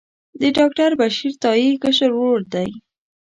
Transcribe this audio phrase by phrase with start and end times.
[0.41, 2.69] د ډاکټر بشیر تائي کشر ورور دی.